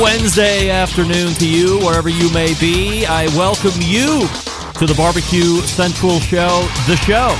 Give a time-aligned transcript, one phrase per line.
[0.00, 3.04] Wednesday afternoon to you, wherever you may be.
[3.04, 4.28] I welcome you
[4.78, 7.34] to the Barbecue Central Show, the show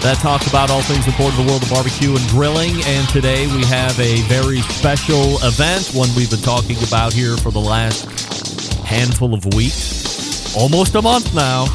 [0.00, 2.76] that talks about all things important in the world of barbecue and grilling.
[2.84, 7.50] And today we have a very special event, one we've been talking about here for
[7.50, 8.08] the last
[8.80, 11.66] handful of weeks, almost a month now.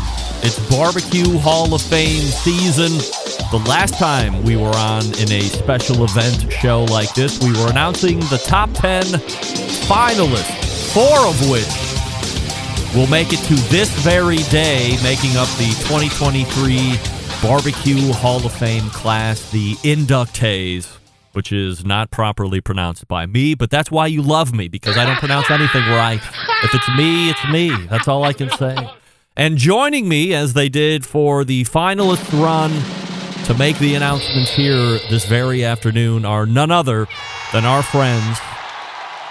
[0.41, 3.20] It's Barbecue Hall of Fame season.
[3.49, 7.69] The last time we were on in a special event show like this, we were
[7.69, 9.03] announcing the top 10
[9.87, 11.67] finalists, four of which
[12.95, 16.97] will make it to this very day, making up the 2023
[17.41, 20.97] Barbecue Hall of Fame class, the inductees,
[21.33, 25.05] which is not properly pronounced by me, but that's why you love me, because I
[25.05, 26.21] don't pronounce anything right.
[26.63, 27.69] If it's me, it's me.
[27.87, 28.77] That's all I can say.
[29.35, 32.71] And joining me, as they did for the finalist run
[33.45, 37.07] to make the announcements here this very afternoon, are none other
[37.51, 38.39] than our friends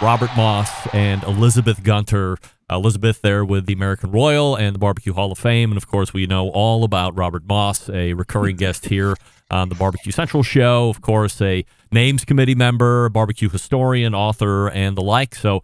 [0.03, 2.39] Robert Moss and Elizabeth Gunter.
[2.71, 5.71] Elizabeth there with the American Royal and the Barbecue Hall of Fame.
[5.71, 9.15] And of course, we know all about Robert Moss, a recurring guest here
[9.51, 10.89] on the Barbecue Central show.
[10.89, 15.35] Of course, a names committee member, barbecue historian, author, and the like.
[15.35, 15.63] So,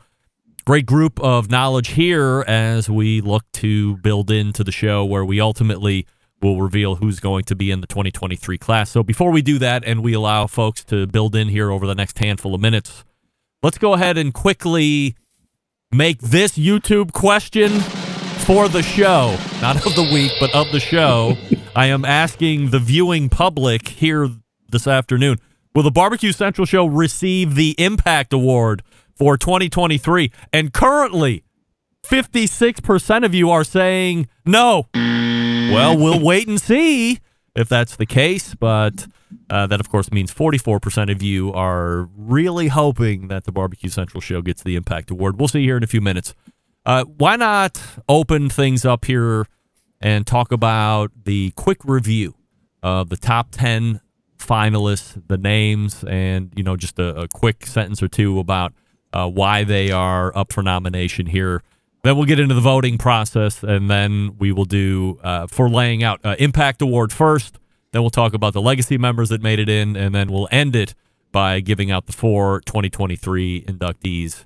[0.64, 5.40] great group of knowledge here as we look to build into the show where we
[5.40, 6.06] ultimately
[6.40, 8.90] will reveal who's going to be in the 2023 class.
[8.90, 11.94] So, before we do that and we allow folks to build in here over the
[11.94, 13.04] next handful of minutes,
[13.62, 15.16] let's go ahead and quickly
[15.92, 17.80] make this YouTube question
[18.46, 21.36] for the show, not of the week, but of the show.
[21.76, 24.28] I am asking the viewing public here
[24.70, 25.38] this afternoon
[25.74, 28.82] Will the Barbecue Central show receive the Impact Award
[29.14, 30.32] for 2023?
[30.50, 31.44] And currently,
[32.02, 34.86] 56% of you are saying no.
[35.72, 37.20] Well, we'll wait and see
[37.54, 39.06] if that's the case, but
[39.50, 44.20] uh, that, of course, means 44% of you are really hoping that the Barbecue Central
[44.20, 45.38] show gets the Impact Award.
[45.38, 46.34] We'll see here in a few minutes.
[46.84, 49.46] Uh, why not open things up here
[50.00, 52.34] and talk about the quick review
[52.82, 54.00] of the top 10
[54.38, 58.72] finalists, the names, and, you know, just a, a quick sentence or two about
[59.12, 61.62] uh, why they are up for nomination here.
[62.06, 66.04] Then we'll get into the voting process, and then we will do uh, for laying
[66.04, 67.58] out uh, Impact Award first.
[67.90, 70.76] Then we'll talk about the legacy members that made it in, and then we'll end
[70.76, 70.94] it
[71.32, 74.44] by giving out the four 2023 inductees.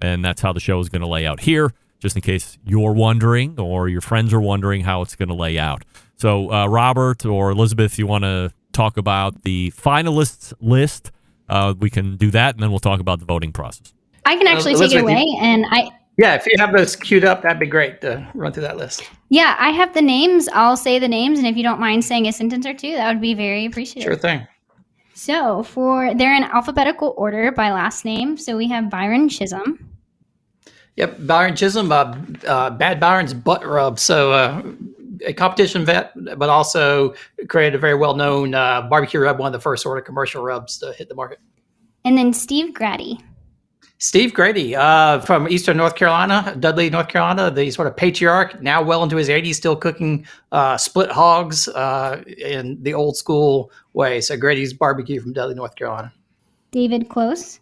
[0.00, 2.92] And that's how the show is going to lay out here, just in case you're
[2.92, 5.82] wondering or your friends are wondering how it's going to lay out.
[6.14, 11.10] So, uh, Robert or Elizabeth, you want to talk about the finalists list?
[11.48, 13.92] Uh, we can do that, and then we'll talk about the voting process.
[14.24, 16.94] I can actually take it Elizabeth, away, you- and I Yeah, if you have those
[16.94, 19.02] queued up, that'd be great to run through that list.
[19.30, 20.48] yeah I have the names.
[20.52, 23.08] I'll say the names, and if you don't mind saying a sentence or two, that
[23.08, 24.06] would be very appreciated.
[24.06, 24.46] Sure thing.
[25.14, 28.36] So for they're in alphabetical order by last name.
[28.36, 29.78] So we have Byron Chism,
[30.96, 33.98] Yep, Byron Chism, uh, uh, Bad Byron's butt rub.
[33.98, 34.62] So uh,
[35.24, 37.14] a competition vet, but also
[37.48, 40.78] created a very well-known uh, barbecue rub, one of the first sort of commercial rubs
[40.78, 41.38] to hit the market.
[42.04, 43.20] and then Steve Grady.
[44.02, 48.82] Steve Grady uh, from Eastern North Carolina, Dudley, North Carolina, the sort of patriarch, now
[48.82, 54.20] well into his 80s, still cooking uh, split hogs uh, in the old school way.
[54.20, 56.12] So Grady's barbecue from Dudley, North Carolina.
[56.72, 57.60] David Klose,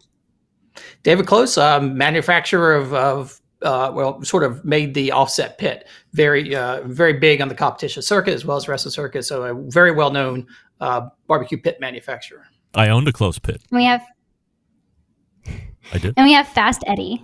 [1.03, 6.55] David Klose, um, manufacturer of, of uh, well, sort of made the offset pit very,
[6.55, 9.25] uh, very big on the competition circuit as well as the rest of the circuit.
[9.25, 10.47] So a very well known
[10.79, 12.47] uh, barbecue pit manufacturer.
[12.73, 13.61] I owned a Klose pit.
[13.69, 14.01] we have
[15.91, 16.13] I did.
[16.17, 17.23] and we have Fast Eddie.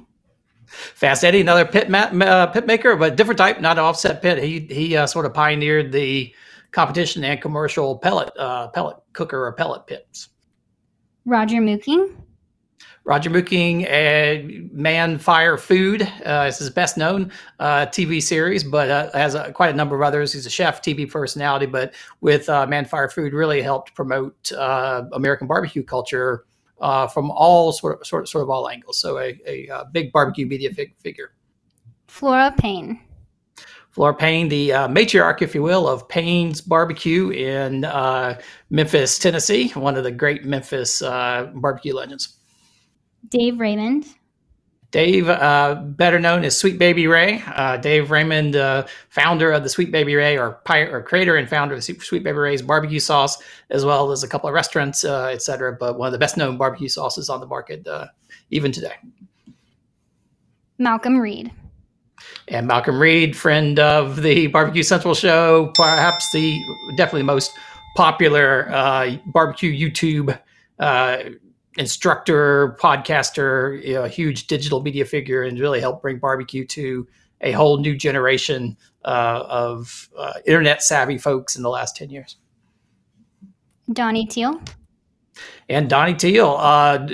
[0.68, 4.44] Fast Eddie, another pit ma- uh, pit maker, but different type, not an offset pit.
[4.44, 6.34] He he uh, sort of pioneered the
[6.72, 10.30] competition and commercial pellet uh, pellet cooker or pellet pits.
[11.26, 12.14] Roger Mooking,
[13.08, 18.90] Roger Mooking, uh, Man Fire Food uh, is his best known uh, TV series, but
[18.90, 20.34] uh, has a, quite a number of others.
[20.34, 25.06] He's a chef, TV personality, but with uh, Man Fire Food, really helped promote uh,
[25.14, 26.46] American barbecue culture
[26.82, 29.00] uh, from all sort of, sort of, sort of all angles.
[29.00, 31.34] So a, a, uh big barbecue media fig- figure.
[32.08, 33.00] Flora Payne,
[33.98, 38.40] Flora Payne, the uh, matriarch, if you will, of Payne's Barbecue in uh,
[38.70, 42.38] Memphis, Tennessee, one of the great Memphis uh, barbecue legends.
[43.28, 44.06] Dave Raymond.
[44.92, 47.44] Dave, uh, better known as Sweet Baby Ray.
[47.46, 51.76] Uh, Dave Raymond, uh, founder of the Sweet Baby Ray, or, or creator and founder
[51.76, 53.38] of Sweet Baby Ray's barbecue sauce,
[53.70, 55.74] as well as a couple of restaurants, uh, etc.
[55.74, 58.08] But one of the best known barbecue sauces on the market, uh,
[58.50, 58.94] even today.
[60.78, 61.52] Malcolm Reed.
[62.48, 66.58] And Malcolm Reed, friend of the Barbecue Central show, perhaps the
[66.96, 67.52] definitely most
[67.98, 70.40] popular uh, barbecue YouTube
[71.78, 77.08] instructor, podcaster, you know, a huge digital media figure, and really helped bring barbecue to
[77.42, 78.76] a whole new generation
[79.06, 82.38] uh, of uh, internet savvy folks in the last 10 years.
[83.94, 84.60] Donny Teel.
[85.70, 87.08] And Donnie Teal, uh,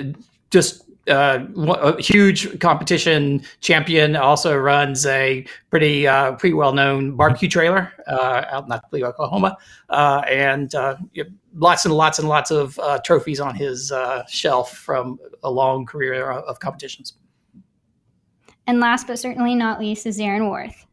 [0.50, 7.48] just uh, a huge competition champion, also runs a pretty uh, pretty well known barbecue
[7.48, 9.56] trailer uh, out in Toledo, Oklahoma,
[9.90, 10.96] uh, and uh,
[11.54, 13.92] lots and lots and lots of uh, trophies on his
[14.28, 17.14] shelf from a long career of competitions.
[18.66, 20.86] And last but certainly not least is Darren Warth.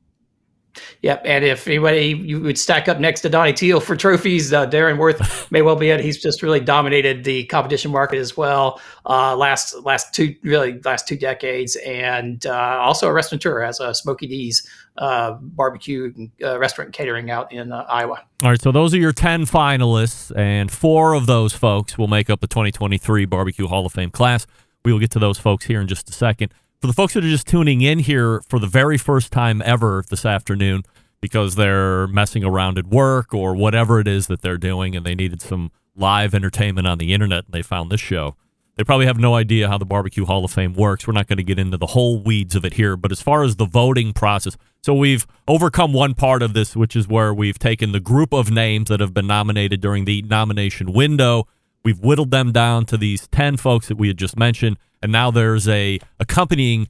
[1.01, 4.68] Yep, and if anybody you would stack up next to Donny Teel for trophies, uh,
[4.68, 6.00] Darren Warth may well be it.
[6.00, 8.79] He's just really dominated the competition market as well.
[9.06, 13.94] Uh, last last two really last two decades, and uh, also a restaurateur has a
[13.94, 16.13] Smokey D's uh, barbecue
[16.44, 18.23] uh, restaurant catering out in uh, Iowa.
[18.44, 22.29] All right, so those are your ten finalists, and four of those folks will make
[22.29, 24.47] up the 2023 Barbecue Hall of Fame class.
[24.83, 26.51] We will get to those folks here in just a second
[26.81, 30.04] for the folks that are just tuning in here for the very first time ever
[30.10, 30.81] this afternoon
[31.22, 35.13] because they're messing around at work or whatever it is that they're doing and they
[35.13, 38.36] needed some live entertainment on the internet and they found this show.
[38.78, 41.06] They probably have no idea how the Barbecue Hall of Fame works.
[41.06, 43.44] We're not going to get into the whole weeds of it here, but as far
[43.44, 47.60] as the voting process, so we've overcome one part of this, which is where we've
[47.60, 51.48] taken the group of names that have been nominated during the nomination window.
[51.83, 55.31] We've whittled them down to these 10 folks that we had just mentioned and now
[55.31, 56.88] there's a accompanying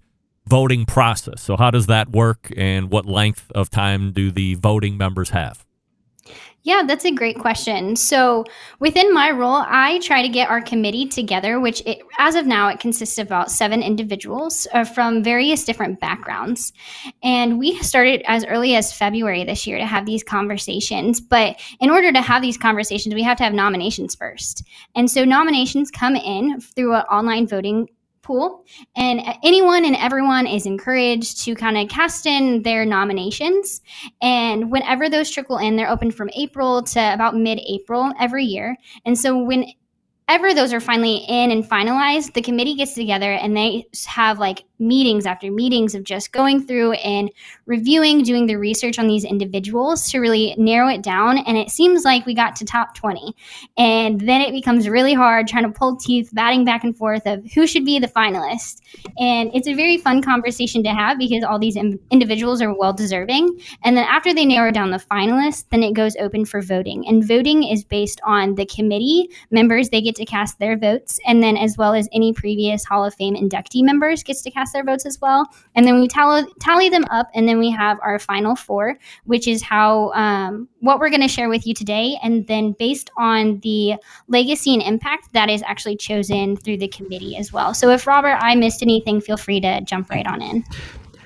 [0.48, 1.42] voting process.
[1.42, 5.66] So how does that work, and what length of time do the voting members have?
[6.64, 7.96] Yeah, that's a great question.
[7.96, 8.46] So,
[8.80, 12.68] within my role, I try to get our committee together, which it, as of now,
[12.68, 16.72] it consists of about seven individuals uh, from various different backgrounds.
[17.24, 21.20] And we started as early as February this year to have these conversations.
[21.20, 24.64] But in order to have these conversations, we have to have nominations first.
[24.94, 27.88] And so, nominations come in through an online voting
[28.22, 28.66] pool.
[28.96, 33.82] And anyone and everyone is encouraged to kind of cast in their nominations.
[34.22, 38.78] And whenever those trickle in they're open from april to about mid-april every year.
[39.06, 39.66] And so when
[40.28, 44.64] ever those are finally in and finalized, the committee gets together and they have like
[44.82, 47.30] meetings after meetings of just going through and
[47.68, 51.38] reviewing, doing the research on these individuals to really narrow it down.
[51.40, 53.36] And it seems like we got to top 20.
[53.78, 57.46] And then it becomes really hard trying to pull teeth, batting back and forth of
[57.54, 58.82] who should be the finalist.
[59.20, 63.60] And it's a very fun conversation to have because all these individuals are well deserving.
[63.84, 67.08] And then after they narrow down the finalists, then it goes open for voting.
[67.08, 71.20] And voting is based on the committee members, they get to cast their votes.
[71.26, 74.74] And then as well as any previous Hall of Fame inductee members gets to cast
[74.74, 75.48] their votes as well.
[75.76, 79.48] And then we tally, tally them up and then we have our final four, which
[79.48, 82.18] is how um, what we're going to share with you today.
[82.24, 83.96] And then based on the
[84.28, 87.74] legacy and impact, that is actually chosen through the committee as well.
[87.74, 90.64] So if Robert, I missed missed anything, feel free to jump right on in.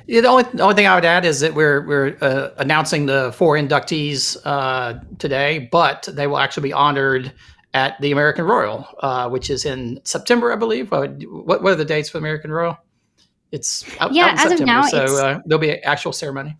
[0.07, 3.07] Yeah, the only, the only thing I would add is that we're we're uh, announcing
[3.07, 7.31] the four inductees uh, today, but they will actually be honored
[7.75, 10.91] at the American Royal, uh, which is in September, I believe.
[10.91, 11.21] What,
[11.61, 12.77] what are the dates for American Royal?
[13.51, 16.55] It's out, yeah, out as September, of now, so uh, there'll be an actual ceremony.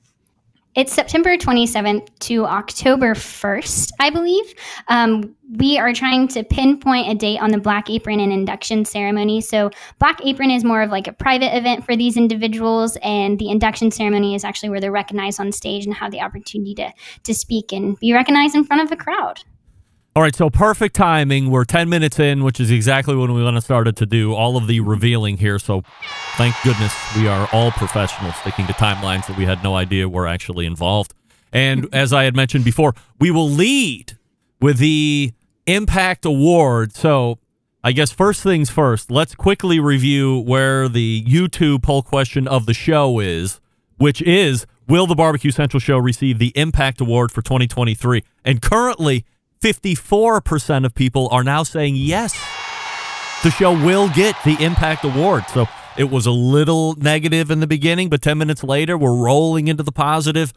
[0.76, 4.44] It's September 27th to October 1st, I believe.
[4.90, 9.40] Um, we are trying to pinpoint a date on the Black Apron and induction ceremony.
[9.40, 13.50] So, Black Apron is more of like a private event for these individuals, and the
[13.50, 16.92] induction ceremony is actually where they're recognized on stage and have the opportunity to,
[17.24, 19.40] to speak and be recognized in front of a crowd.
[20.18, 21.52] All right, so perfect timing.
[21.52, 24.56] We're 10 minutes in, which is exactly when we want to started to do all
[24.56, 25.60] of the revealing here.
[25.60, 25.84] So
[26.38, 30.26] thank goodness we are all professionals sticking to timelines that we had no idea were
[30.26, 31.14] actually involved.
[31.52, 34.18] And as I had mentioned before, we will lead
[34.62, 35.34] with the
[35.68, 36.94] Impact Award.
[36.94, 37.40] So
[37.84, 42.74] I guess first things first, let's quickly review where the YouTube poll question of the
[42.74, 43.60] show is,
[43.98, 48.24] which is Will the Barbecue Central Show receive the Impact Award for 2023?
[48.46, 49.26] And currently,
[49.66, 52.34] 54% of people are now saying yes,
[53.44, 55.46] the show will get the Impact Award.
[55.50, 55.66] So
[55.98, 59.82] it was a little negative in the beginning, but 10 minutes later, we're rolling into
[59.82, 60.54] the positive.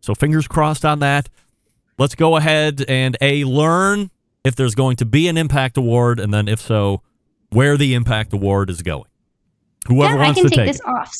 [0.00, 1.28] So fingers crossed on that.
[1.98, 4.08] Let's go ahead and a learn
[4.44, 7.02] if there's going to be an impact award, and then if so,
[7.50, 9.10] where the impact award is going.
[9.88, 10.86] Whoever yeah, I wants can to take take this it.
[10.86, 11.12] off.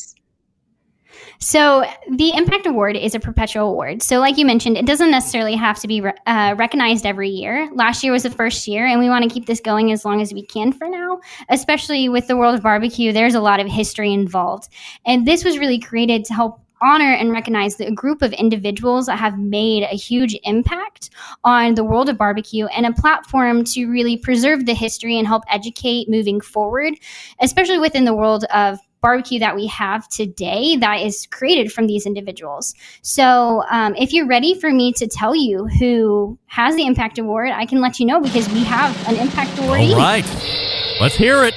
[1.41, 4.03] So the Impact Award is a perpetual award.
[4.03, 7.69] So, like you mentioned, it doesn't necessarily have to be re- uh, recognized every year.
[7.73, 10.21] Last year was the first year, and we want to keep this going as long
[10.21, 11.21] as we can for now.
[11.47, 14.67] Especially with the world of barbecue, there's a lot of history involved,
[15.05, 19.19] and this was really created to help honor and recognize the group of individuals that
[19.19, 21.09] have made a huge impact
[21.43, 25.43] on the world of barbecue and a platform to really preserve the history and help
[25.49, 26.93] educate moving forward,
[27.41, 32.05] especially within the world of barbecue that we have today that is created from these
[32.05, 32.73] individuals.
[33.01, 37.51] So, um, if you're ready for me to tell you who has the Impact Award,
[37.51, 39.81] I can let you know because we have an Impact Award.
[39.81, 40.25] All right.
[40.99, 41.53] Let's hear it.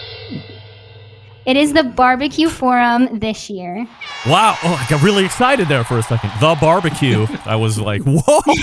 [1.44, 3.88] It is the Barbecue Forum this year.
[4.26, 4.56] Wow.
[4.62, 6.30] Oh, I got really excited there for a second.
[6.40, 7.26] The barbecue.
[7.44, 8.54] I was like, whoa,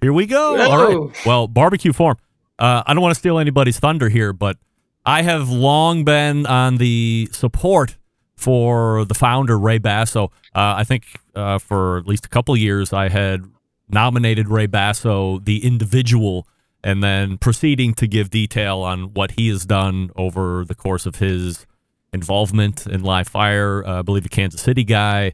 [0.00, 0.56] here we go.
[0.56, 1.06] All Whoa.
[1.06, 1.26] right.
[1.26, 2.18] Well, barbecue Forum.
[2.60, 4.56] Uh, I don't want to steal anybody's thunder here, but
[5.04, 7.96] I have long been on the support
[8.38, 10.26] for the founder, Ray Basso.
[10.54, 11.04] Uh, I think
[11.34, 13.44] uh, for at least a couple years, I had
[13.88, 16.46] nominated Ray Basso, the individual,
[16.84, 21.16] and then proceeding to give detail on what he has done over the course of
[21.16, 21.66] his
[22.12, 23.84] involvement in live fire.
[23.84, 25.32] Uh, I believe a Kansas City guy.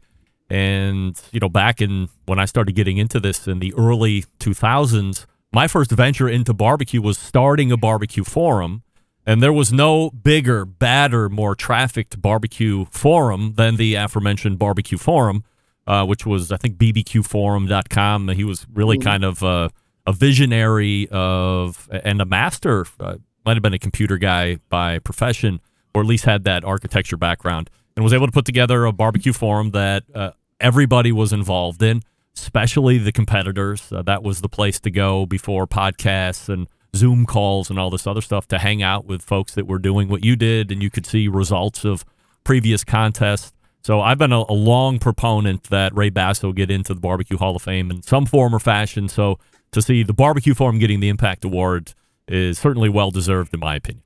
[0.48, 5.26] And, you know, back in when I started getting into this in the early 2000s,
[5.52, 8.82] my first venture into barbecue was starting a barbecue forum.
[9.26, 15.44] And there was no bigger, badder, more trafficked barbecue forum than the aforementioned barbecue forum,
[15.86, 18.28] uh, which was, I think, bbqforum.com.
[18.28, 19.70] He was really kind of uh,
[20.06, 23.16] a visionary of and a master, uh,
[23.46, 25.60] might have been a computer guy by profession,
[25.94, 29.32] or at least had that architecture background, and was able to put together a barbecue
[29.32, 32.02] forum that uh, everybody was involved in,
[32.36, 33.90] especially the competitors.
[33.90, 38.06] Uh, that was the place to go before podcasts and Zoom calls and all this
[38.06, 40.90] other stuff to hang out with folks that were doing what you did, and you
[40.90, 42.04] could see results of
[42.44, 43.52] previous contests.
[43.82, 47.56] So I've been a, a long proponent that Ray Basso get into the Barbecue Hall
[47.56, 49.08] of Fame in some form or fashion.
[49.08, 49.38] So
[49.72, 51.94] to see the Barbecue Forum getting the Impact Award
[52.26, 54.02] is certainly well deserved, in my opinion.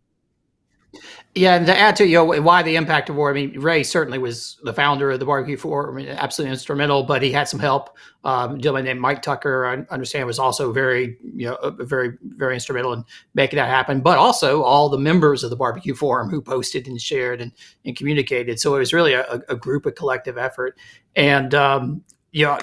[1.35, 3.37] Yeah, and to add to you know why the Impact Award.
[3.37, 7.05] I mean, Ray certainly was the founder of the Barbecue Forum, I mean, absolutely instrumental.
[7.05, 7.97] But he had some help.
[8.25, 12.55] Um, gentleman named Mike Tucker, I understand, was also very you know uh, very very
[12.55, 14.01] instrumental in making that happen.
[14.01, 17.53] But also all the members of the Barbecue Forum who posted and shared and,
[17.85, 18.59] and communicated.
[18.59, 20.79] So it was really a, a group, a collective effort.
[21.15, 22.03] And um,
[22.33, 22.59] you know,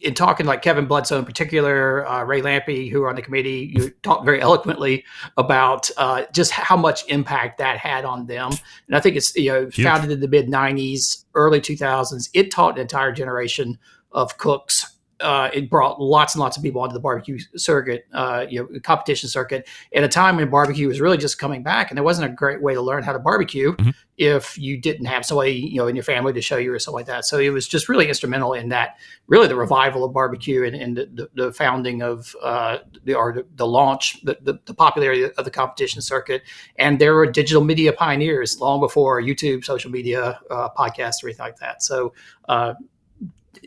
[0.00, 3.72] in talking like Kevin Bludso in particular, uh, Ray Lampe, who are on the committee,
[3.74, 5.04] you talked very eloquently
[5.36, 8.50] about uh, just how much impact that had on them.
[8.86, 9.82] And I think it's you know Huge.
[9.82, 12.28] founded in the mid '90s, early 2000s.
[12.34, 13.78] It taught an entire generation
[14.12, 14.97] of cooks.
[15.20, 18.80] Uh, it brought lots and lots of people onto the barbecue circuit, uh, you know,
[18.80, 22.30] competition circuit at a time when barbecue was really just coming back, and there wasn't
[22.30, 23.94] a great way to learn how to barbecue Mhm.
[24.16, 26.98] if you didn't have somebody, you know, in your family to show you or something
[26.98, 27.24] like that.
[27.24, 28.96] So it was just really instrumental in that,
[29.26, 33.66] really the revival of barbecue and, and the, the, founding of uh, the or the,
[33.66, 36.42] launch, the, the, the popularity of the competition circuit.
[36.76, 41.46] And there were digital media pioneers long before YouTube, social media, uh, podcasts, or anything
[41.46, 41.82] like that.
[41.82, 42.12] So.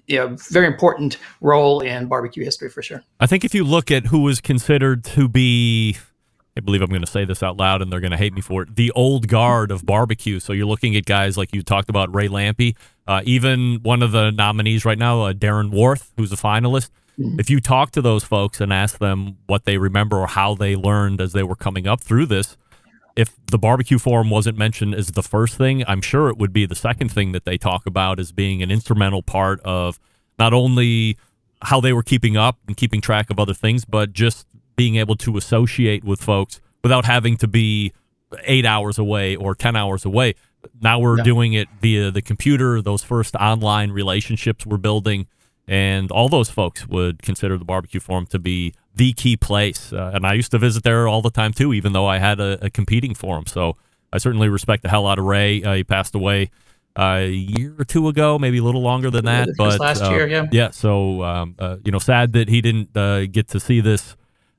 [0.08, 3.04] You know, very important role in barbecue history for sure.
[3.20, 5.98] I think if you look at who is considered to be,
[6.56, 8.42] I believe I'm going to say this out loud and they're going to hate me
[8.42, 10.40] for it, the old guard of barbecue.
[10.40, 12.76] So you're looking at guys like you talked about, Ray Lampe,
[13.08, 16.90] uh, even one of the nominees right now, uh, Darren Warth, who's a finalist.
[17.18, 20.76] If you talk to those folks and ask them what they remember or how they
[20.76, 22.58] learned as they were coming up through this,
[23.16, 26.66] if the barbecue forum wasn't mentioned as the first thing, I'm sure it would be
[26.66, 30.00] the second thing that they talk about as being an instrumental part of
[30.40, 31.18] not only
[31.64, 35.16] how they were keeping up and keeping track of other things, but just being able
[35.16, 37.92] to associate with folks without having to be
[38.46, 40.34] eight hours away or 10 hours away.
[40.82, 41.24] Now we're Yeah.
[41.24, 45.28] doing it via the computer, those first online relationships we're building.
[45.68, 49.94] And all those folks would consider the barbecue forum to be the key place.
[49.94, 52.40] Uh, and I used to visit there all the time too, even though I had
[52.40, 53.46] a, a competing forum.
[53.48, 53.78] So
[54.12, 55.64] I certainly respect the hell out of Ray.
[55.64, 56.52] Uh, he passed away
[56.98, 59.50] uh, a year or two ago, maybe a little longer than that.
[59.58, 60.48] But last uh, year, yeah.
[60.52, 60.70] yeah.
[60.72, 64.16] So um, uh, you know, sad that he didn't uh, get to see this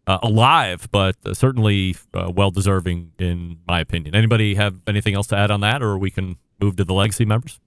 [0.07, 4.15] uh, alive, but uh, certainly uh, well deserving in my opinion.
[4.15, 7.25] Anybody have anything else to add on that, or we can move to the legacy
[7.25, 7.61] members?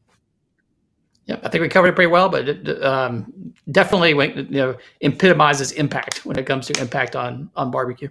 [1.26, 4.78] Yeah, I think we covered it pretty well, but it, um, definitely when, you know
[5.02, 8.10] epitomizes impact when it comes to impact on on barbecue.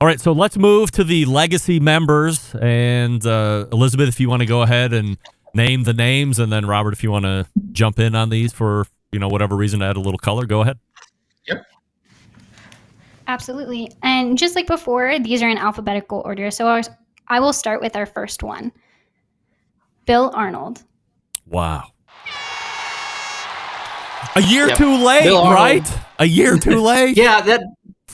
[0.00, 2.54] All right, so let's move to the legacy members.
[2.60, 5.18] And uh, Elizabeth, if you want to go ahead and
[5.54, 8.86] name the names, and then Robert, if you want to jump in on these for
[9.12, 10.78] you know whatever reason to add a little color, go ahead.
[11.46, 11.66] Yep.
[13.26, 13.90] Absolutely.
[14.02, 16.50] And just like before, these are in alphabetical order.
[16.50, 16.82] So I
[17.28, 18.72] I will start with our first one
[20.06, 20.82] Bill Arnold.
[21.46, 21.93] Wow.
[24.36, 24.76] A year Yep.
[24.78, 25.88] too late, right?
[26.18, 27.16] A year too late.
[27.16, 27.62] Yeah, that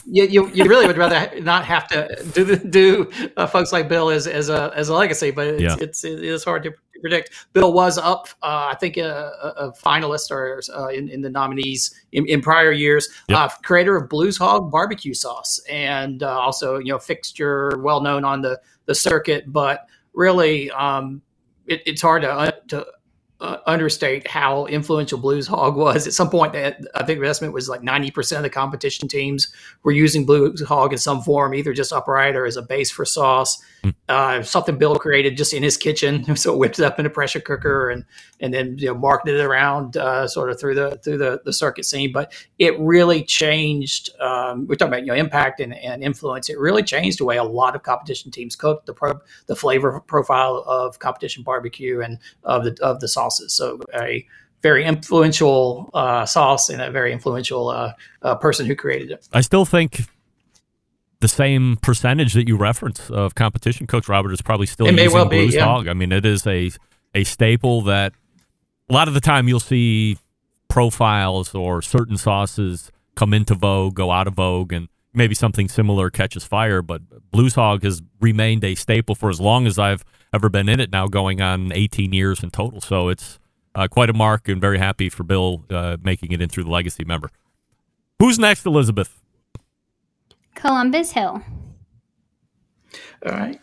[0.05, 4.09] you, you, you really would rather not have to do do uh, folks like Bill
[4.09, 5.75] as, as a as a legacy, but it's Yeah.
[5.79, 7.31] it's it is hard to predict.
[7.53, 11.29] Bill was up, uh, I think, a, a a finalist or uh, in, in the
[11.29, 13.09] nominees in, in prior years.
[13.29, 13.37] Yep.
[13.39, 18.23] Uh, creator of Blues Hog barbecue sauce, and uh, also you know fixture well known
[18.25, 21.21] on the the circuit, but really um,
[21.67, 22.85] it, it's hard to uh, to
[23.41, 26.05] uh, understate how influential Blues Hog was.
[26.05, 29.07] At some point, that I think the estimate was like ninety percent of the competition
[29.07, 29.51] teams
[29.83, 33.03] were using Blues Hog in some form, either just upright or as a base for
[33.03, 33.61] sauce.
[34.07, 37.09] Uh, something Bill created just in his kitchen, so it whipped it up in a
[37.09, 38.05] pressure cooker and
[38.39, 41.53] and then you know marketed it around uh, sort of through the through the, the
[41.53, 42.11] circuit scene.
[42.11, 44.11] But it really changed.
[44.19, 46.49] Um, we're talking about you know impact and, and influence.
[46.49, 49.99] It really changed the way a lot of competition teams cooked the pro, the flavor
[50.01, 53.53] profile of competition barbecue and of the of the sauces.
[53.53, 54.25] So a
[54.61, 59.27] very influential uh, sauce and a very influential uh, uh, person who created it.
[59.33, 60.01] I still think
[61.19, 65.13] the same percentage that you reference of competition cooks, Robert, is probably still It using
[65.13, 65.65] well be, Blues yeah.
[65.65, 65.87] Hog.
[65.87, 66.71] I mean, it is a
[67.13, 68.13] a staple that
[68.89, 70.17] a lot of the time you'll see
[70.69, 76.09] profiles or certain sauces come into vogue, go out of vogue, and maybe something similar
[76.09, 76.81] catches fire.
[76.81, 77.01] But
[77.31, 80.03] Blues Hog has remained a staple for as long as I've
[80.33, 82.81] ever been in it now, going on 18 years in total.
[82.81, 83.39] So it's
[83.75, 86.69] uh, quite a mark, and very happy for Bill uh, making it in through the
[86.69, 87.29] legacy member.
[88.19, 89.21] Who's next, Elizabeth?
[90.55, 91.41] Columbus Hill.
[93.25, 93.59] All right.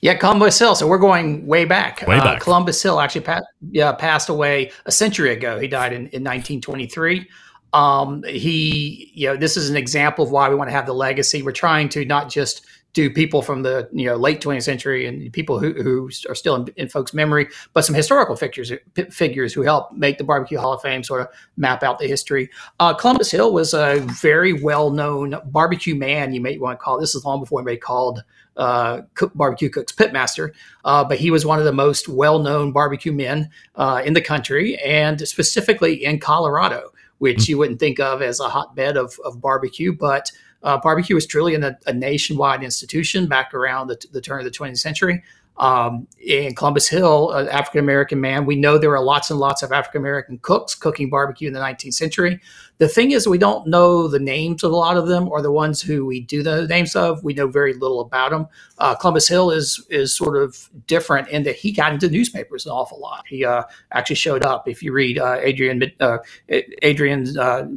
[0.00, 0.74] Yeah, Columbus Hill.
[0.74, 2.04] So we're going way back.
[2.06, 2.38] Way Uh.
[2.38, 5.60] Columbus Hill actually pa- yeah, passed away a century ago.
[5.60, 7.28] He died in, in 1923.
[7.72, 10.94] Um, he, you know, this is an example of why we want to have the
[10.94, 11.42] legacy.
[11.42, 15.32] We're trying to not just do people from the you know late 20th century and
[15.32, 18.70] people who, who are still in, in folks' memory, but some historical figures
[19.10, 22.50] figures who help make the Barbecue Hall of Fame sort of map out the history.
[22.80, 26.34] Uh, Columbus Hill was a very well known barbecue man.
[26.34, 28.22] You may want to call this is long before anybody called
[28.56, 30.52] uh, cook, barbecue cooks pitmaster,
[30.84, 34.20] uh, but he was one of the most well known barbecue men uh, in the
[34.20, 36.91] country and specifically in Colorado,
[37.22, 40.32] which you wouldn't think of as a hotbed of, of barbecue, but
[40.64, 44.50] uh, barbecue was truly an, a nationwide institution back around the, the turn of the
[44.50, 45.22] 20th century.
[45.58, 49.62] Um, in Columbus Hill, an African American man, we know there were lots and lots
[49.62, 52.40] of African American cooks cooking barbecue in the 19th century.
[52.78, 55.52] The thing is, we don't know the names of a lot of them, or the
[55.52, 57.22] ones who we do know the names of.
[57.22, 58.48] We know very little about them.
[58.78, 62.72] Uh, Columbus Hill is is sort of different in that he got into newspapers an
[62.72, 63.24] awful lot.
[63.28, 64.66] He uh, actually showed up.
[64.66, 67.68] If you read uh, Adrian uh, Adrian's uh,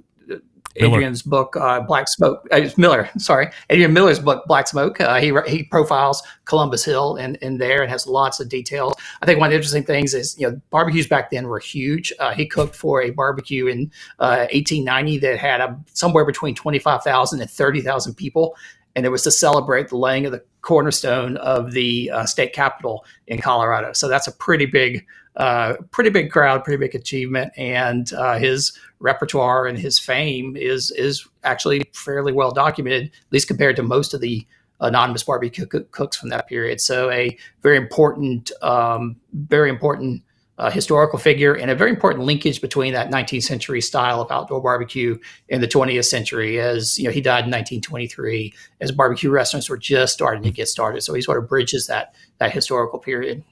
[0.79, 0.97] Miller.
[0.97, 2.47] Adrian's book, uh, Black Smoke.
[2.51, 4.99] Uh, Miller, sorry, Adrian Miller's book, Black Smoke.
[4.99, 8.93] Uh, he he profiles Columbus Hill in, in there and has lots of details.
[9.21, 12.11] I think one of the interesting things is you know barbecues back then were huge.
[12.19, 17.41] Uh, he cooked for a barbecue in uh, 1890 that had a, somewhere between 25,000
[17.41, 18.55] and 30,000 people,
[18.95, 23.05] and it was to celebrate the laying of the cornerstone of the uh, state capitol
[23.27, 23.93] in Colorado.
[23.93, 25.05] So that's a pretty big
[25.37, 30.91] uh, pretty big crowd, pretty big achievement, and uh, his repertoire and his fame is
[30.91, 34.45] is actually fairly well documented, at least compared to most of the
[34.79, 36.81] anonymous barbecue cook- cooks from that period.
[36.81, 40.21] So a very important, um, very important
[40.57, 44.61] uh, historical figure, and a very important linkage between that 19th century style of outdoor
[44.61, 45.17] barbecue
[45.49, 46.61] and the 20th century.
[46.61, 50.69] As you know, he died in 1923, as barbecue restaurants were just starting to get
[50.69, 51.01] started.
[51.01, 53.43] So he sort of bridges that that historical period.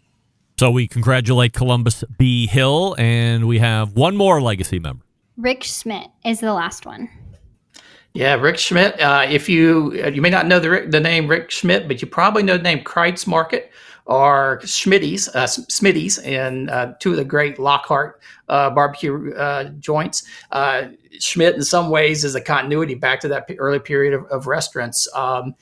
[0.63, 2.47] So we congratulate Columbus B.
[2.47, 5.03] Hill, and we have one more legacy member.
[5.35, 7.09] Rick Schmidt is the last one.
[8.13, 8.97] Yeah, Rick Schmidt.
[8.97, 12.07] Uh, if you uh, you may not know the the name Rick Schmidt, but you
[12.07, 13.73] probably know the name Kreuz Market
[14.05, 20.23] or Schmitty's, uh, Smitty's, and uh, two of the great Lockhart uh, barbecue uh, joints.
[20.53, 20.83] Uh,
[21.19, 25.09] Schmidt, in some ways, is a continuity back to that early period of, of restaurants.
[25.13, 25.55] Um,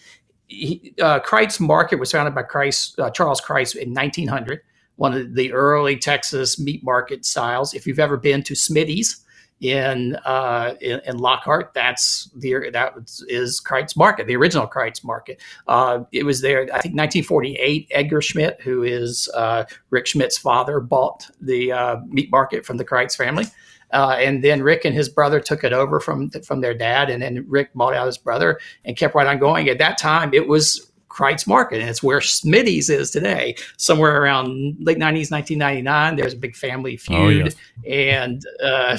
[0.47, 4.61] he, uh, Kreuz Market was founded by Kreuz, uh, Charles Kreuz in 1900,
[4.95, 7.73] one of the early Texas meat market styles.
[7.73, 9.23] If you've ever been to Smitty's,
[9.61, 11.73] in uh, in, in Lockhart.
[11.73, 12.93] That's the that
[13.27, 15.39] is Kreuz Market, the original Kreuz Market.
[15.67, 17.87] Uh, it was there, I think, 1948.
[17.91, 22.85] Edgar Schmidt, who is uh, Rick Schmidt's father, bought the uh, meat market from the
[22.85, 23.45] Kreuz family.
[23.91, 27.21] Uh, and then Rick and his brother took it over from from their dad, and
[27.21, 29.69] then Rick bought out his brother and kept right on going.
[29.69, 33.55] At that time, it was Kreuz Market, and it's where Smitty's is today.
[33.77, 38.97] Somewhere around late '90s, 1999, there's a big family feud, oh, and uh,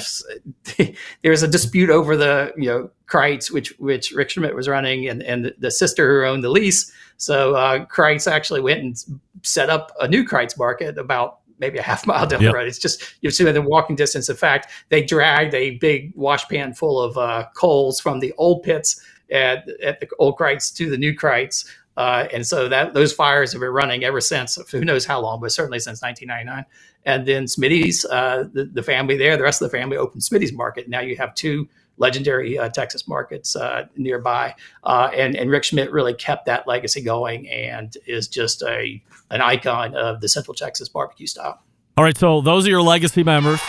[1.23, 5.23] there's a dispute over the you know Kreuz, which which Rick Schmidt was running, and
[5.23, 6.91] and the, sister who owned the lease.
[7.17, 8.95] So uh, Kreuz actually went and
[9.41, 12.51] set up a new Kreuz Market about maybe a half mile down yep.
[12.51, 12.67] the road.
[12.67, 14.29] It's just you're sitting within walking distance.
[14.29, 18.63] In fact, they dragged a big wash pan full of uh, coals from the old
[18.63, 23.13] pits at, at the old Kreuz to the new Kreuz uh, and so that those
[23.13, 24.57] fires have been running ever since.
[24.71, 26.65] Who knows how long, but certainly since 1999.
[27.05, 30.53] And then Smitty's, uh, the, the, family there, the rest of the family opened Smitty's
[30.53, 30.89] Market.
[30.89, 34.55] Now you have two legendary uh, Texas markets uh, nearby.
[34.83, 39.41] Uh, and, and Rick Schmidt really kept that legacy going and is just a an
[39.41, 41.59] icon of the Central Texas barbecue style.
[41.97, 43.59] All right, so those are your legacy members.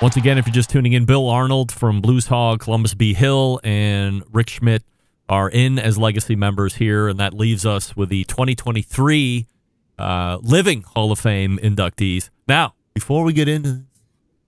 [0.00, 3.14] Once again, if you're just tuning in, Bill Arnold from Blues Hog, Columbus B.
[3.14, 4.82] Hill, and Rick Schmidt
[5.32, 9.46] are in as legacy members here, and that leaves us with the 2023
[9.98, 12.28] uh, Living Hall of Fame inductees.
[12.46, 13.84] Now, before we get into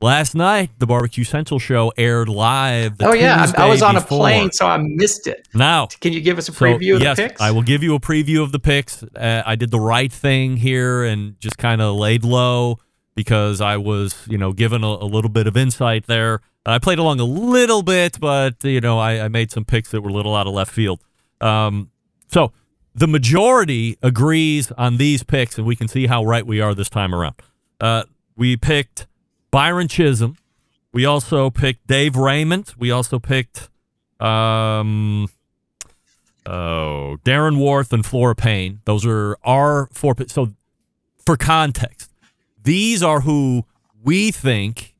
[0.02, 2.96] last night, the Barbecue Central show aired live.
[3.00, 4.18] oh yeah, I, I was on before.
[4.18, 5.48] a plane, so I missed it.
[5.54, 7.40] Now, can you give us a preview so, of yes, the picks?
[7.40, 9.02] I will give you a preview of the picks.
[9.02, 12.78] Uh, I did the right thing here and just kind of laid low
[13.14, 16.40] because I was, you know, given a, a little bit of insight there.
[16.66, 20.00] I played along a little bit, but you know, I, I made some picks that
[20.00, 21.00] were a little out of left field.
[21.40, 21.90] Um,
[22.28, 22.52] so
[22.94, 26.88] the majority agrees on these picks, and we can see how right we are this
[26.88, 27.34] time around.
[27.80, 28.04] Uh,
[28.36, 29.06] we picked
[29.50, 30.36] Byron Chism.
[30.92, 32.72] We also picked Dave Raymond.
[32.78, 33.68] We also picked
[34.20, 35.28] um,
[36.46, 38.80] oh Darren Warth and Flora Payne.
[38.84, 40.14] Those are our four.
[40.28, 40.54] So
[41.26, 42.10] for context,
[42.64, 43.64] these are who
[44.02, 44.94] we think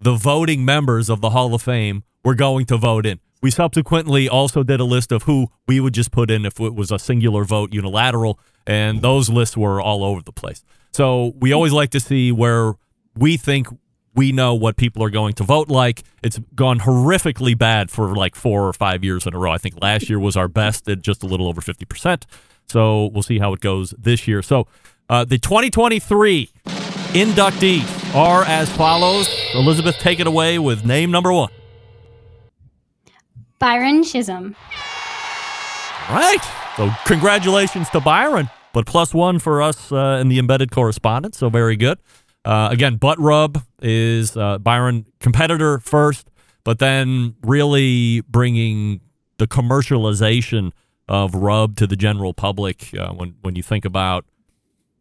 [0.00, 3.20] the voting members of the Hall of Fame were going to vote in.
[3.42, 6.74] We subsequently also did a list of who we would just put in if it
[6.74, 10.62] was a singular vote unilateral, and those lists were all over the place.
[10.92, 12.74] So we always like to see where
[13.16, 13.68] we think
[14.14, 16.02] we know what people are going to vote like.
[16.22, 19.52] It's gone horrifically bad for like four or five years in a row.
[19.52, 22.24] I think last year was our best at just a little over 50%.
[22.68, 24.42] So we'll see how it goes this year.
[24.42, 24.66] So
[25.08, 26.50] uh, the 2023
[27.10, 29.28] inductees are as follows.
[29.54, 31.50] Elizabeth, take it away with name number one.
[33.58, 34.54] Byron Chism.
[36.08, 36.38] Right.
[36.76, 41.38] So congratulations to Byron, but plus one for us uh, in the embedded correspondence.
[41.38, 41.98] So very good.
[42.44, 46.30] Uh, again, butt rub is uh, Byron competitor first,
[46.64, 49.00] but then really bringing
[49.36, 50.72] the commercialization
[51.08, 52.94] of rub to the general public.
[52.98, 54.24] Uh, when when you think about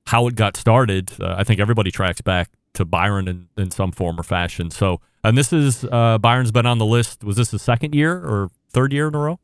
[0.10, 3.92] how it got started, uh, I think everybody tracks back to Byron in, in some
[3.92, 4.72] form or fashion.
[4.72, 7.24] So, and this is uh, Byron's been on the list.
[7.24, 9.40] Was this the second year or third year in a row?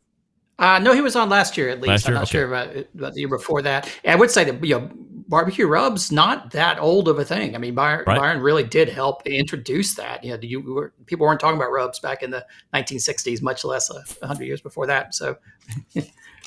[0.57, 2.07] Uh, no, he was on last year at least.
[2.07, 2.15] Year?
[2.15, 2.31] I'm not okay.
[2.31, 3.87] sure about, about, the year before that.
[4.03, 4.89] And I would say that you know,
[5.27, 7.53] barbecue rubs not that old of a thing.
[7.53, 8.17] I mean, Byron, right.
[8.17, 10.23] Byron really did help introduce that.
[10.23, 13.91] You know, you were, people weren't talking about rubs back in the 1960s, much less
[13.91, 15.13] a 100 years before that.
[15.13, 15.37] So.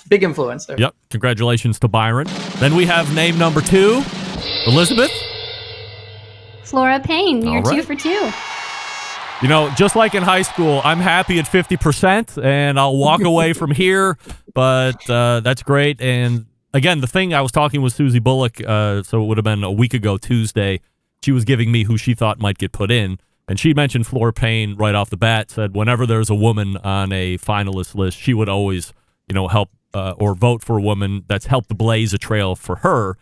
[0.08, 0.78] big influence there.
[0.78, 0.94] Yep.
[1.10, 2.26] Congratulations to Byron.
[2.56, 4.02] Then we have name number two,
[4.66, 5.10] Elizabeth.
[6.64, 7.76] Flora Payne, you're right.
[7.76, 8.30] two for two.
[9.40, 13.52] You know, just like in high school, I'm happy at 50% and I'll walk away
[13.52, 14.18] from here,
[14.52, 16.00] but uh, that's great.
[16.00, 19.44] And again, the thing I was talking with Susie Bulloch, uh, so it would have
[19.44, 20.80] been a week ago Tuesday.
[21.22, 23.18] She was giving me who she thought might get put in.
[23.48, 27.12] And she mentioned Flora Payne right off the bat, said whenever there's a woman on
[27.12, 28.92] a finalist list, she would always,
[29.26, 32.76] you know, help uh, or vote for a woman that's helped blaze a trail for
[32.76, 33.16] her.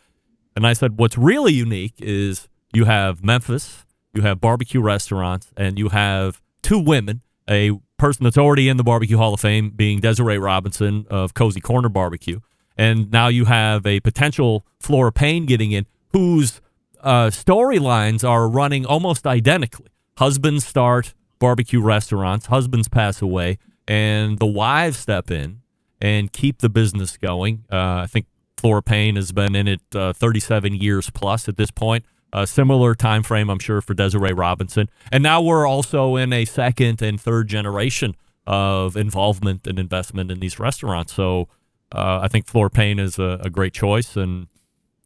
[0.55, 5.79] And I said, what's really unique is you have Memphis, you have barbecue restaurants, and
[5.79, 10.01] you have two women, a person that's already in the Barbecue Hall of Fame being
[10.01, 12.41] Desiree Robinson of Cozy Corner Barbecue.
[12.77, 16.61] And now you have a potential Flora Payne getting in whose
[17.01, 19.89] uh, storylines are running almost identically.
[20.19, 25.61] Husbands start barbecue restaurants, husbands pass away, and the wives step in
[26.01, 27.65] and keep the business going.
[27.71, 31.71] Uh, I think Flora Payne has been in it uh, 37 years plus at this
[31.71, 32.05] point.
[32.33, 34.91] A similar time frame, I'm sure, for Desiree Robinson.
[35.13, 38.15] And now we're also in a second and third generation
[38.47, 41.13] of involvement and investment in these restaurants.
[41.13, 41.49] So
[41.93, 44.17] uh, I think Flora Payne is a, a great choice.
[44.17, 44.49] And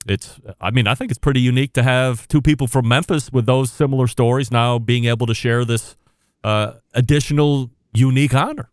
[0.07, 3.47] it's, I mean, I think it's pretty unique to have two people from Memphis with
[3.47, 5.97] those similar stories now being able to share this
[6.43, 8.71] uh, additional unique honor.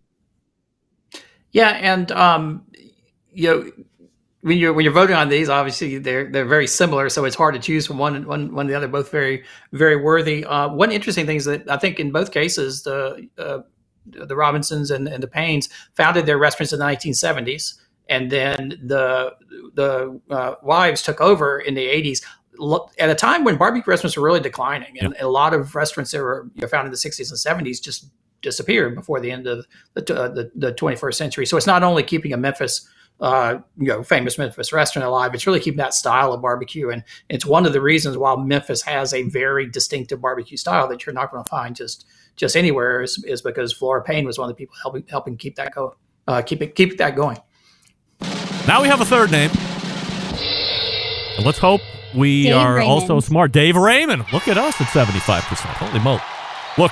[1.58, 2.68] Yeah, and um,
[3.34, 3.72] you know,
[4.42, 7.56] when you're when you're voting on these, obviously they're they're very similar, so it's hard
[7.56, 8.88] to choose from one one one or the other.
[8.88, 10.46] Both very very worthy.
[10.46, 13.62] Uh, one interesting thing is that I think in both cases the uh,
[14.06, 17.74] the Robinsons and, and the Paynes founded their restaurants in the 1970s,
[18.08, 19.34] and then the
[19.74, 22.24] the uh, wives took over in the 80s
[23.00, 26.22] at a time when barbecue restaurants were really declining, and a lot of restaurants that
[26.22, 29.66] were you know, founded in the 60s and 70s just disappeared before the end of
[29.94, 31.46] the, uh, the, the 21st century.
[31.46, 32.88] So it's not only keeping a Memphis
[33.20, 35.34] uh, you know, famous Memphis restaurant alive.
[35.34, 38.82] It's really keeping that style of barbecue, and it's one of the reasons why Memphis
[38.84, 43.02] has a very distinctive barbecue style that you're not going to find just just anywhere.
[43.02, 45.96] Is, is because Flora Payne was one of the people helping helping keep that go,
[46.28, 47.38] uh, keep it keep that going.
[48.68, 49.50] Now we have a third name,
[51.38, 51.82] and let's hope
[52.14, 52.92] we Dave are Raymond.
[52.92, 53.52] also smart.
[53.52, 54.26] Dave Raymond.
[54.32, 55.76] Look at us at seventy five percent.
[55.78, 56.22] Holy moly!
[56.78, 56.92] Look,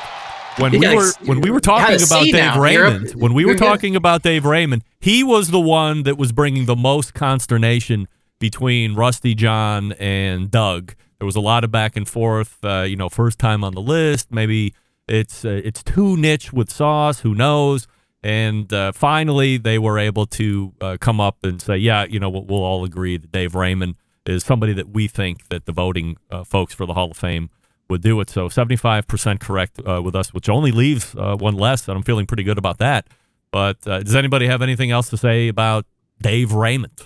[0.57, 2.59] when You we were when we were talking about Dave now.
[2.59, 6.65] Raymond, when we were talking about Dave Raymond, he was the one that was bringing
[6.65, 8.07] the most consternation
[8.39, 10.95] between Rusty John and Doug.
[11.19, 12.57] There was a lot of back and forth.
[12.63, 14.31] Uh, you know, first time on the list.
[14.31, 14.73] Maybe
[15.07, 17.21] it's uh, it's too niche with sauce.
[17.21, 17.87] Who knows?
[18.23, 22.29] And uh, finally, they were able to uh, come up and say, "Yeah, you know,
[22.29, 26.17] we'll, we'll all agree that Dave Raymond is somebody that we think that the voting
[26.31, 27.49] uh, folks for the Hall of Fame
[27.89, 31.55] would do it." So, seventy-five percent correct uh, with us, which only leaves uh, one
[31.55, 33.07] less, and I'm feeling pretty good about that.
[33.51, 35.85] But uh, does anybody have anything else to say about
[36.21, 37.01] Dave Raymond?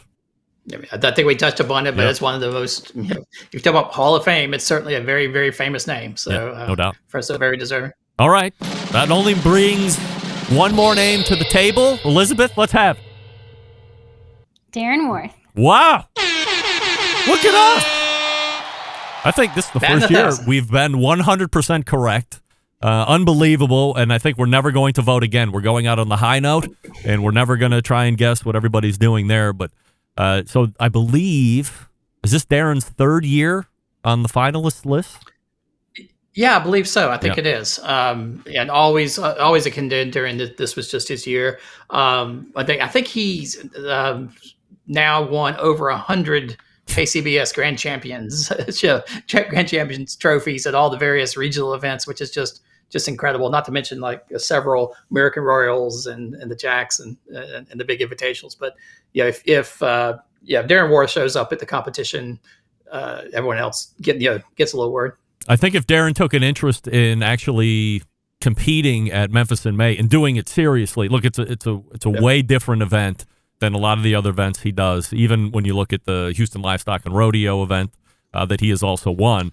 [0.74, 2.12] I, mean, I think we touched upon it, but Yep.
[2.12, 2.96] it's one of the most.
[2.96, 5.88] You know, if you talk about Hall of Fame, it's certainly a very, very famous
[5.88, 6.16] name.
[6.16, 6.96] So, Yeah, uh, no doubt.
[7.08, 7.92] for so very deserving.
[8.20, 8.54] All right,
[8.92, 9.98] that only brings
[10.50, 11.98] one more name to the table.
[12.04, 12.98] Elizabeth, let's have.
[14.72, 15.34] Darren Warth.
[15.56, 16.06] Wow!
[16.16, 17.99] Look at us.
[19.26, 22.42] I think this is the first year we've been 100% correct.
[22.82, 23.96] Uh, unbelievable.
[23.96, 25.52] And I think we're never going to vote again.
[25.52, 26.68] We're going out on the high note,
[27.04, 29.52] and we're never going to try and guess what everybody's doing there.
[29.52, 29.72] But
[30.18, 31.90] uh, so I believe,
[32.24, 33.68] is this Darren's third year
[34.06, 35.18] on the finalist list?
[36.34, 37.12] Yeah, I believe so.
[37.12, 37.42] I think Yeah.
[37.42, 37.80] it is.
[37.84, 41.60] Um, and always, uh, always a contender, and th- this was just his year.
[41.90, 43.58] Um, I think, I think he's
[43.90, 44.34] um,
[44.88, 46.56] now won over a hundred
[46.90, 52.32] KCBS Grand Champions, show- Grand Champions trophies at all the various regional events, which is
[52.32, 53.50] just just incredible.
[53.50, 57.80] Not to mention like uh, several American Royals and, and the Jacks and, and and
[57.80, 58.58] the big invitationals.
[58.60, 58.76] But
[59.14, 62.40] yeah, if if uh, yeah, if Darren Warth shows up at the competition,
[62.92, 65.14] uh, everyone else get you know gets a little word.
[65.48, 68.04] I think if Darren took an interest in actually
[68.42, 72.06] competing at Memphis in May and doing it seriously, look, it's a it's a it's
[72.06, 73.26] a way different event
[73.60, 75.14] than a lot of the other events he does.
[75.14, 77.92] Even when you look at the Houston Livestock and Rodeo event
[78.34, 79.52] uh, that he has also won,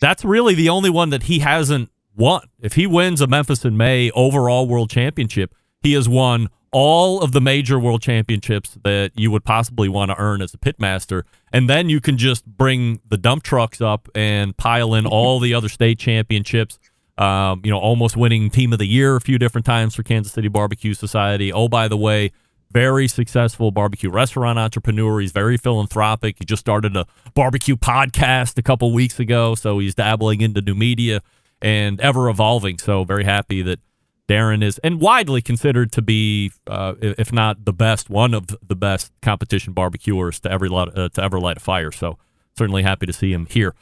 [0.00, 2.42] that's really the only one that he hasn't won.
[2.60, 7.32] If he wins a Memphis in May overall world championship, he has won all of
[7.32, 11.24] the major world championships that you would possibly want to earn as a pitmaster.
[11.52, 15.52] And then you can just bring the dump trucks up and pile in all the
[15.52, 16.78] other state championships.
[17.18, 20.32] Um, you know, almost winning team of the year a few different times for Kansas
[20.32, 21.52] City Barbecue Society.
[21.52, 22.32] Oh, by the way,
[22.72, 25.20] very successful barbecue restaurant entrepreneur.
[25.20, 26.36] He's very philanthropic.
[26.38, 30.74] He just started a barbecue podcast a couple weeks ago, so he's dabbling into new
[30.74, 31.22] media
[31.60, 32.78] and ever evolving.
[32.78, 33.80] So very happy that
[34.28, 38.76] Darren is and widely considered to be, uh, if not the best, one of the
[38.76, 41.90] best competition barbecuers to ever light, uh, to ever light a fire.
[41.90, 42.16] So
[42.56, 43.74] certainly happy to see him here.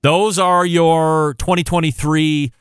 [0.00, 2.52] Those are your 2023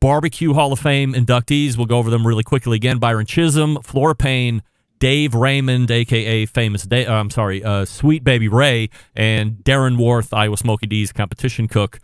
[0.00, 1.76] Barbecue Hall of Fame inductees.
[1.76, 2.98] We'll go over them really quickly again.
[2.98, 4.62] Byron Chism, Flora Payne,
[5.02, 7.08] Dave Raymond, aka Famous Dave.
[7.08, 11.98] Uh, I'm sorry, uh, Sweet Baby Ray, and Darren Warth, Iowa Smokey D's competition cook.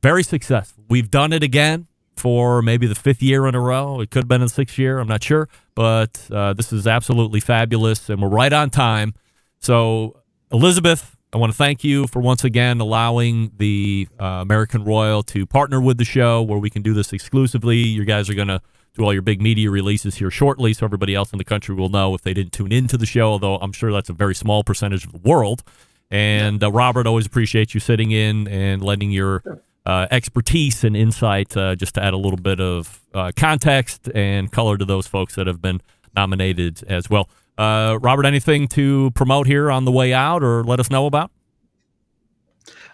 [0.00, 0.84] Very successful.
[0.88, 4.00] We've done it again for maybe the fifth year in a row.
[4.00, 5.00] It could have been the sixth year.
[5.00, 9.14] I'm not sure, but uh, this is absolutely fabulous, and we're right on time.
[9.58, 10.20] So,
[10.52, 15.46] Elizabeth, I want to thank you for once again allowing the uh, American Royal to
[15.46, 17.78] partner with the show where we can do this exclusively.
[17.78, 18.62] You guys are going to
[18.94, 21.88] do all your big media releases here shortly, so everybody else in the country will
[21.88, 24.62] know if they didn't tune into the show, although I'm sure that's a very small
[24.62, 25.62] percentage of the world.
[26.10, 29.42] And uh, Robert, always appreciate you sitting in and lending your
[29.86, 34.52] uh, expertise and insight uh, just to add a little bit of uh, context and
[34.52, 35.80] color to those folks that have been
[36.14, 37.30] nominated as well.
[37.56, 41.30] Uh, Robert, anything to promote here on the way out or let us know about?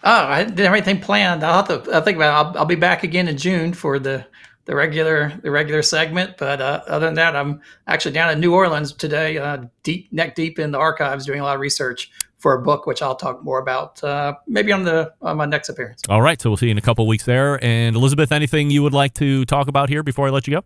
[0.05, 1.43] Oh, I didn't have anything planned.
[1.43, 1.97] I'll have to.
[1.97, 2.47] I think about.
[2.47, 4.25] I'll, I'll be back again in June for the
[4.69, 6.37] the regular the regular segment.
[6.37, 10.37] But uh, other than that, I'm actually down in New Orleans today, uh, deep neck
[10.37, 13.43] deep in the archives, doing a lot of research for a book, which I'll talk
[13.43, 16.03] more about uh, maybe on the on my next appearance.
[16.09, 17.63] All right, so we'll see you in a couple weeks there.
[17.65, 20.65] And Elizabeth, anything you would like to talk about here before I let you go?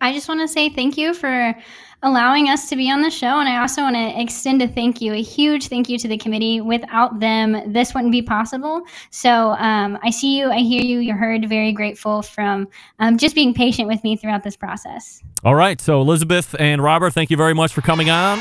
[0.00, 1.54] I just want to say thank you for
[2.02, 3.40] allowing us to be on the show.
[3.40, 6.16] And I also want to extend a thank you, a huge thank you to the
[6.16, 6.60] committee.
[6.60, 8.82] Without them, this wouldn't be possible.
[9.10, 11.48] So um, I see you, I hear you, you're heard.
[11.48, 12.68] Very grateful from
[13.00, 15.22] um, just being patient with me throughout this process.
[15.44, 15.80] All right.
[15.80, 18.40] So, Elizabeth and Robert, thank you very much for coming on.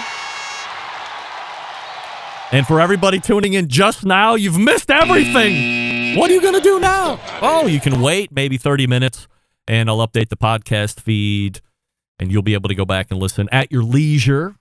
[2.52, 6.17] And for everybody tuning in just now, you've missed everything.
[6.17, 7.20] What are you going to do now?
[7.41, 9.28] Oh, you can wait maybe 30 minutes
[9.68, 11.62] and I'll update the podcast feed
[12.20, 14.56] and you'll be able to go back and listen at your leisure.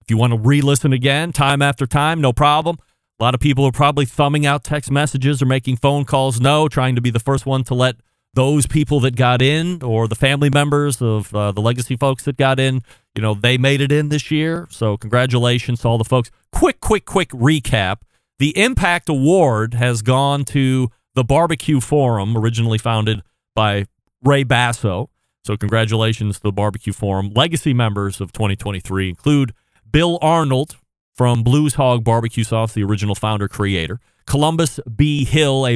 [0.00, 2.78] If you want to re listen again, time after time, no problem.
[3.20, 6.40] A lot of people are probably thumbing out text messages or making phone calls.
[6.40, 7.96] No, trying to be the first one to let
[8.34, 12.36] those people that got in or the family members of uh, the legacy folks that
[12.36, 12.82] got in,
[13.14, 14.68] you know, they made it in this year.
[14.70, 16.30] So congratulations to all the folks.
[16.52, 18.02] Quick, quick, quick recap.
[18.38, 23.22] The Impact Award has gone to the Barbecue Forum, originally founded
[23.58, 23.86] by
[24.22, 25.10] Ray Basso.
[25.42, 27.32] So congratulations to the Barbecue Forum.
[27.34, 29.52] Legacy members of 2023 include
[29.90, 30.76] Bill Arnold
[31.12, 33.98] from Blues Hog Barbecue Sauce, the original founder creator.
[34.26, 35.24] Columbus B.
[35.24, 35.74] Hill, a,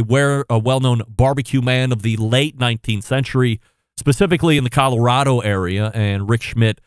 [0.49, 3.61] a well known barbecue man of the late 19th century,
[3.97, 6.81] specifically in the Colorado area, and Rick Schmidt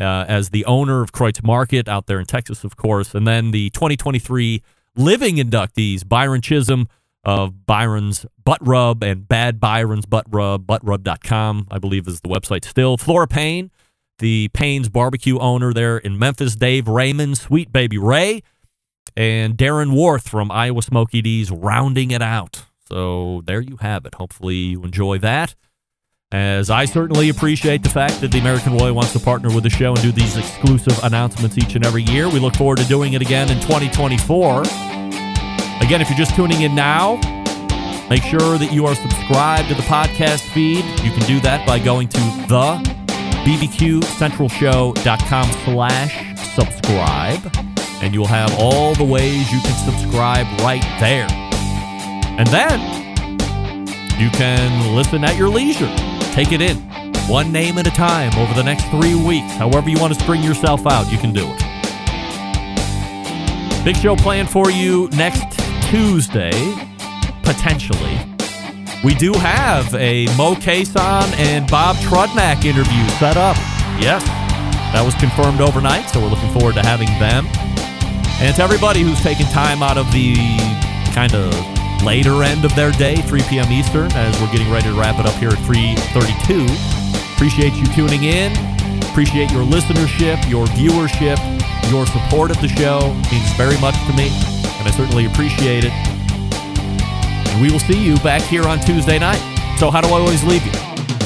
[0.00, 3.14] uh, as the owner of Kreuz Market out there in Texas, of course.
[3.14, 4.64] And then the 2023
[4.96, 6.88] living inductees, Byron Chism
[7.24, 12.64] of Byron's Butt Rub and Bad Byron's Butt Rub, buttrub.com, I believe is the website
[12.64, 12.96] still.
[12.96, 13.70] Flora Payne,
[14.18, 18.42] the Payne's barbecue owner there in Memphis, Dave Raymond, Sweet Baby Ray,
[19.16, 22.64] and Darren Warth from Iowa Smokey D's rounding it out.
[22.88, 24.14] So there you have it.
[24.16, 25.54] Hopefully you enjoy that.
[26.32, 29.70] As I certainly appreciate the fact that the American Royal wants to partner with the
[29.70, 32.28] show and do these exclusive announcements each and every year.
[32.28, 34.99] We look forward to doing it again in 2024.
[35.90, 37.16] Again, if you're just tuning in now,
[38.08, 40.84] make sure that you are subscribed to the podcast feed.
[41.02, 42.78] You can do that by going to the
[43.42, 47.40] bbqcentralshow.com slash subscribe
[48.04, 51.26] and you'll have all the ways you can subscribe right there.
[52.38, 52.78] And then
[54.20, 55.92] you can listen at your leisure.
[56.32, 56.76] Take it in
[57.26, 59.54] one name at a time over the next three weeks.
[59.54, 61.58] However, you want to string yourself out, you can do it.
[63.84, 65.58] Big show planned for you next
[65.90, 66.52] Tuesday,
[67.42, 68.16] potentially.
[69.02, 73.56] We do have a Mo Cason and Bob Trudnak interview set up.
[73.98, 74.22] Yes,
[74.94, 77.44] that was confirmed overnight, so we're looking forward to having them.
[78.38, 80.36] And to everybody who's taking time out of the
[81.10, 81.50] kind of
[82.04, 83.72] later end of their day, 3 p.m.
[83.72, 86.70] Eastern, as we're getting ready to wrap it up here at 3:32.
[87.34, 88.54] Appreciate you tuning in.
[89.10, 91.38] Appreciate your listenership, your viewership,
[91.90, 94.30] your support of the show it means very much to me,
[94.80, 95.92] and I certainly appreciate it.
[95.92, 99.38] And we will see you back here on Tuesday night.
[99.78, 100.72] So how do I always leave you?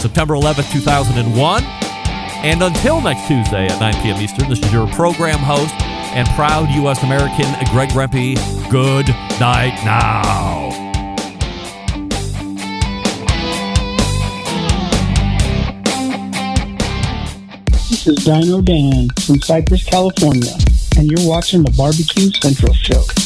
[0.00, 1.62] September 11th, 2001.
[1.62, 4.20] And until next Tuesday at 9 p.m.
[4.20, 5.74] Eastern, this is your program host,
[6.14, 7.02] and proud U.S.
[7.02, 8.36] American Greg Rempe.
[8.70, 9.08] Good
[9.40, 10.68] night now.
[17.88, 20.52] This is Dino Dan from Cypress, California,
[20.98, 23.23] and you're watching the Barbecue Central Show.